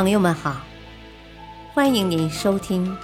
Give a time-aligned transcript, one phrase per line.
[0.00, 0.64] 朋友们好，
[1.74, 2.96] 欢迎您收听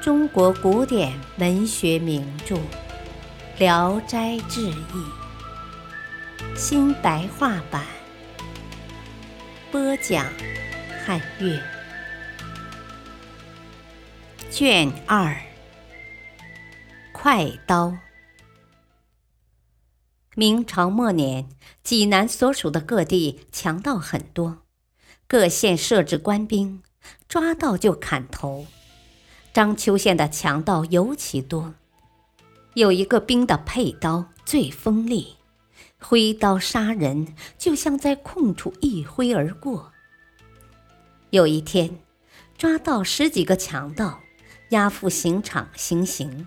[0.00, 2.54] 中国古典文学名著
[3.58, 4.74] 《聊斋志异》
[6.56, 7.84] 新白话版，
[9.72, 10.24] 播讲
[11.04, 11.60] 汉乐，
[14.48, 15.36] 卷二，
[17.10, 17.96] 快刀。
[20.36, 21.48] 明朝末年，
[21.82, 24.63] 济南所属的各地强盗很多。
[25.34, 26.80] 各县设置官兵，
[27.28, 28.68] 抓到就砍头。
[29.52, 31.74] 章丘县的强盗尤其多，
[32.74, 35.34] 有一个兵的佩刀最锋利，
[35.98, 39.90] 挥刀杀人就像在空处一挥而过。
[41.30, 41.98] 有一天，
[42.56, 44.20] 抓到十几个强盗，
[44.68, 46.46] 押赴刑场行刑。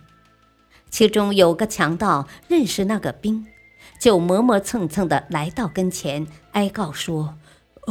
[0.89, 3.45] 其中有个强盗认识那个兵，
[3.99, 7.37] 就磨磨蹭蹭的来到跟前，哀告说。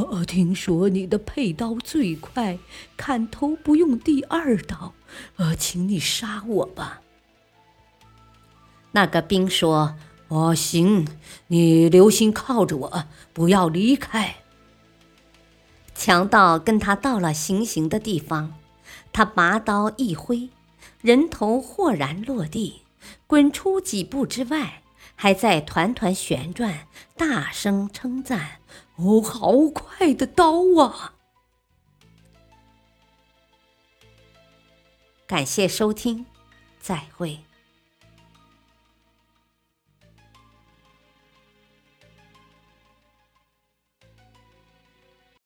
[0.02, 2.58] 呃，听说你的佩刀最快，
[2.98, 4.92] 砍头不用第二刀，
[5.36, 7.00] 呃，请你杀我吧。
[8.92, 9.94] 那个兵说
[10.28, 11.08] ：“哦，行，
[11.46, 14.36] 你留心靠着我，不要离开。”
[15.94, 18.52] 强盗跟他到了行刑的地方，
[19.14, 20.50] 他拔刀一挥，
[21.00, 22.82] 人头豁然落地，
[23.26, 24.82] 滚出几步之外。
[25.14, 28.60] 还在团团旋转，大声称赞
[28.96, 31.14] ：“哦，好快的刀啊！”
[35.26, 36.26] 感谢收听，
[36.80, 37.45] 再会。